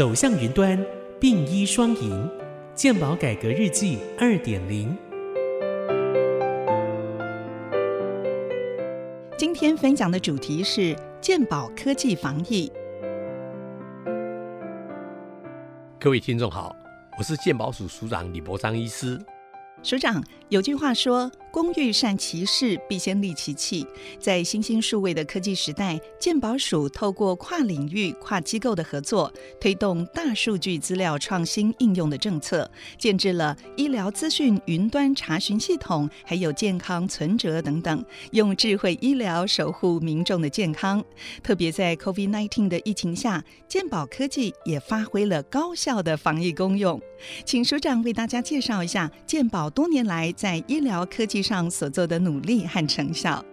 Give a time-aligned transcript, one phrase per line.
[0.00, 0.82] 走向云端，
[1.20, 2.26] 并医双赢，
[2.74, 4.96] 健保改革日记二点零。
[9.36, 12.72] 今天分享的主题是健保科技防疫。
[15.98, 16.74] 各位听众好，
[17.18, 19.20] 我是健保署署长李博章医师。
[19.82, 21.30] 署长，有句话说。
[21.52, 23.84] 工欲善其事，必先利其器。
[24.20, 41.04] 在新兴数位的科技时代，健保署透过跨领域、跨机构的合作，推动大数据资料创新应用的政策，建制了医疗资讯云端查询系统，还有健康存折等等，用智慧医疗守护民众的健康。
[41.42, 47.00] 特别在 COVID-19 的疫情下，健保科技也发挥了高效的防疫功用。
[47.44, 51.39] 请署长为大家介绍一下健保多年来在医疗科技。
[51.42, 53.44] 上所做的努力和成效，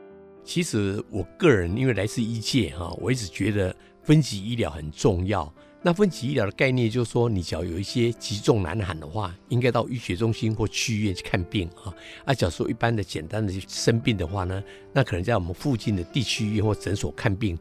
[0.43, 5.53] 其实我个人因为来自医界哈，我一直觉得分级医疗很重要。
[5.83, 11.93] 那分级医疗的概念就是说，你只要有一些急重难喊的话，应该到医学中心或去医院去看病啊。
[12.25, 17.57] 啊，假如说一般的简单的生病的话呢，那可能在我们附近的地区医院或诊所看病。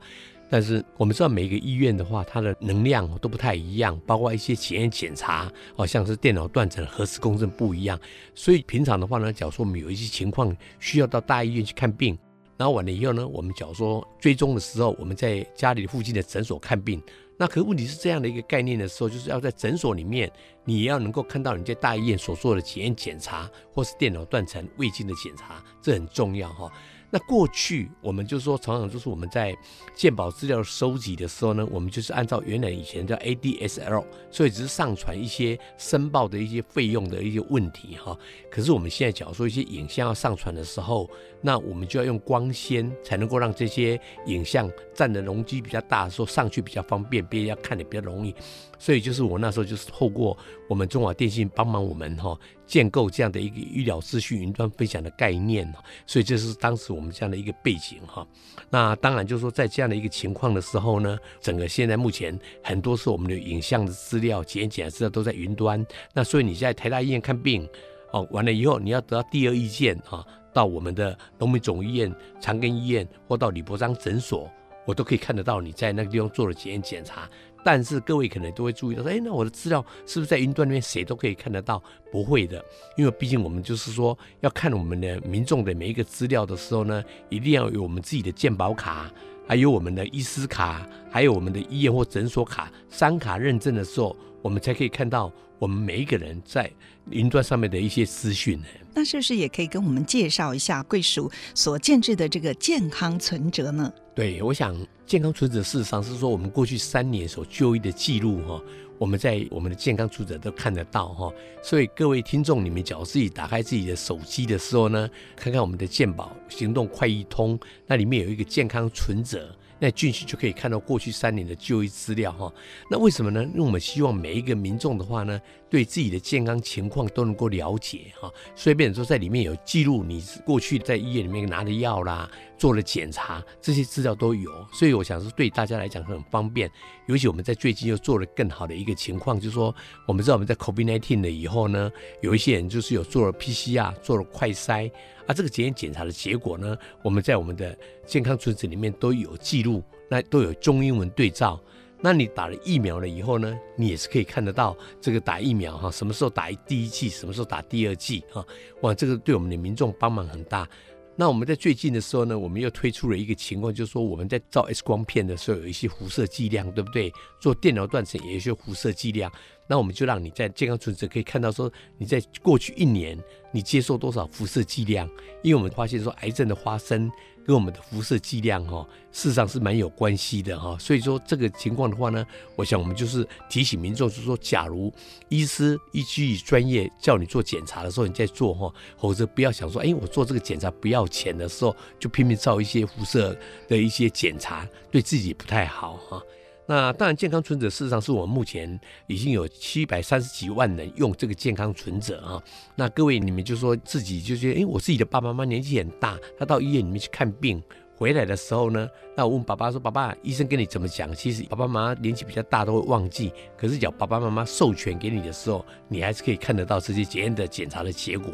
[0.48, 7.98] 但是我们知道每个医院的话，它的能量都不太一样，包括一些检验检查，哦，像是电脑断层、核磁共振不一样。
[8.34, 12.16] 所以平常的话呢，假如说我们有一些情况需要到大医院去看病，
[12.56, 17.03] 然后完了以后呢，我们假如说追踪的时候，我们在家里附近的诊所看病，
[17.36, 20.31] 那可问题是这样的一个概念的时候，就是要在诊所里面，
[20.64, 26.72] 你要能够看到你在大医院所做的检验检查，或是电脑断层、胃镜的检查，这很重要哈。
[27.17, 29.56] 那过去我们就说，常常就是我们在
[29.95, 38.14] 鉴宝资料收集的时候呢，我们就是按照原来以前叫 ADSL，所以只是上传一些申报的一些费用的一些问题哈。
[38.50, 41.09] 可是我们现在假如说一些影像要上传的时候，
[41.41, 48.34] 那我们就要用光纤才能够让这些影像占的容积比较大，说上去比较方便，别人要看的比较容易。
[48.78, 50.37] 所以就是我那时候就是透过
[50.69, 55.66] 我们中华电信帮忙我们哈建构这样的一个医疗资讯云端分享的概念
[56.06, 58.27] 所以这是当时我们这样的一个背景哈。
[58.71, 65.84] 那当然就是说在这样的一个情况的时候呢，整个现在目前很多是我们的影像的资料、检验检查资料都在云端。
[66.12, 67.69] 那所以你在台大医院看病
[68.12, 74.50] 哦，完了以后你要得到第二意见啊，到我们的农民总医院、长庚医院或到李伯章诊所，
[74.87, 77.28] 我都可以看得到你在那个地方做了检验检查。
[77.66, 81.82] 但是各位可能都会注意到说，哎，那我的资料是不是在云端里面谁都可以看得到？
[82.12, 82.65] 不会的，
[82.97, 89.10] 因为毕竟我们就是说要看我们的民众的每一个资料的时候呢，一定要有我们自己的健保卡，
[89.49, 96.71] 还有我们的医师卡，还有我们的医院或诊所卡三卡认证的时候，我们才可以看到我们每一个人在
[97.11, 98.67] 云端上面的一些资讯呢。
[98.94, 103.93] 那是不是也可以跟我们介绍一下贵属所建制的这个健康存折呢？
[104.15, 104.75] 对，我想
[105.05, 108.62] 健康存折事实上是说我们过去三年所就医的记录哈，
[108.99, 111.31] 我们在我们的健康存折都看得到哈。
[111.62, 119.55] 所以各位听众，你们只要自己打开自己的手机的时候呢，看看我们的健保行动快易通，那里面有一个健康存折。
[119.78, 122.53] 那进去就可以看到过去三年的就医资料哈。
[122.91, 123.42] 那为什么呢？
[123.44, 128.31] 因为我们希望每一个民众的话呢，对自己的健康情况都能够了解哈。
[128.54, 134.50] 所以，变成说在里面有记录你过去在医院里面拿的药啦，做了检查，这些资料都有。
[134.72, 136.71] 所以，我想是对大家来讲很方便。
[137.06, 139.75] 尤其我们在最近又做了更好的一个情况，就是说，
[140.06, 141.91] 我们知道我们在 COVID-19 了以后呢，
[142.21, 144.91] 有一些人就是有做了 PCR，做了快筛。
[145.26, 147.76] 啊，这个检验检查的结果呢，我们在我们的
[148.06, 151.60] 健康存折里面都有记录，那都有中英文对照。
[152.06, 158.47] 那你打了疫苗了以后呢，你也是可以看得到这个打疫苗哈，什么时候打第一剂，什么时候打第二剂哈，
[158.83, 160.69] 哇，这个对我们的民众帮忙很大。
[161.17, 167.12] 那我们在最近的时候呢，我们又推出了一个情况，就是说我们在照 X 光片的时候有一些辐射剂量，对不对？
[167.41, 169.28] 做电脑断层也有一些辐射剂量。
[169.67, 171.69] 那我们就让你在健康存折可以看到说
[171.99, 173.19] 你在过去一年
[173.50, 175.11] 你接受多少辐射剂量，
[175.43, 177.11] 因为我们发现说癌症的发生
[177.46, 180.76] 跟我们的辐射剂量哈，事实上是蛮有关系的哈。
[180.80, 182.26] 所以说这个情况的话呢，
[182.56, 184.93] 我想我们就是提醒民众，就是说，假如
[185.28, 193.38] 医师依据专业叫你做检查的时候，你在做哈，否则不要想说，哎，我做这个检查不要钱的时候，就拼命照一些辐射
[193.69, 196.20] 的一些检查，对自己不太好哈。
[196.68, 202.42] 那当然，健康存折事实上是我们目前已经有七百三十几万人用这个健康存折啊。
[202.74, 207.62] 那各位，你们就说自己就觉得，哎，我自己的爸爸妈妈年纪很大，他到医院里面去看病
[207.94, 218.30] 回来的时候呢，那我问爸爸说：“爸爸，医生跟你怎么讲？”其实爸爸妈妈年纪比较大都会忘记，可是叫爸爸妈妈授权给你的时候，你还是可以看得到这些检验的检查的结果。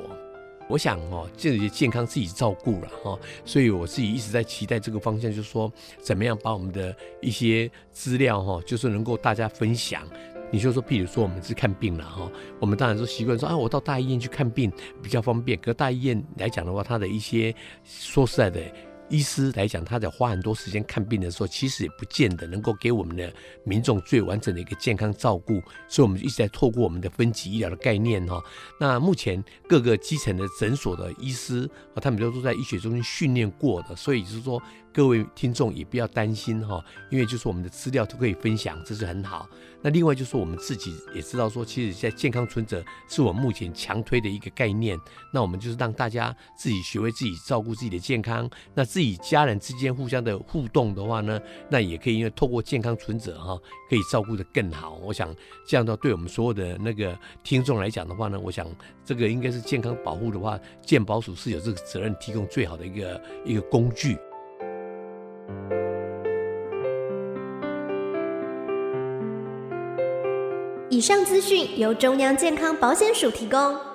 [0.72, 5.70] 我想哦，自己健康自己照顾了哈，所以我自己一直在期待这个方向，就是说
[6.00, 10.02] 怎么样把我们的一些资料哈，就是能够大家分享。
[10.50, 14.72] 你就说，譬如说我们是看病了哈，我们当然说习惯说啊，我到大医院去看病
[15.02, 15.58] 比较方便。
[15.60, 17.54] 可大医院来讲的话，它的一些
[17.84, 18.60] 说实在的。
[19.12, 23.30] 医师来讲，他在花很多时间看病的时候，其实也不见得能够给我们的
[23.62, 28.42] 民众最完整的一个健康照顾，所以我们一直在透过我们的分级医疗的概念哈。
[28.80, 34.60] 那目前各个基层的诊所的医师啊，他们都都在医学中心训练过的，所以就是说
[34.94, 39.46] 各位听众也不要担心哈，因为就是我们的资料都可以分享，这是很好。
[39.84, 44.96] 那另外就是我们自己也知道说，其实在健康存者是我们目前强推的一个概念。
[45.34, 53.58] 那我们就是让大家自己学会自己照顾自己的健康，那自家人之间互相的互动的话呢，那也可以因为透过健康存者哈，
[53.88, 54.98] 可以照顾的更好。
[55.02, 55.34] 我想
[55.66, 58.66] 这样的对我们所有的那个听众来讲的话呢，我想
[59.04, 64.16] 这个应该是健康保护的话，健保署是有这个责任提供最好的一个一个工具。
[70.90, 73.91] 以上资讯由中央健康保险署提供。